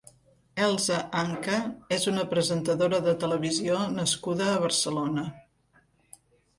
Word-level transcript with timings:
Elsa 0.67 0.97
Anka 1.19 1.59
és 1.99 2.09
una 2.13 2.25
presentadora 2.33 3.03
de 3.11 3.15
televisió 3.27 3.87
nascuda 4.01 4.51
a 4.57 4.61
Barcelona. 4.69 5.31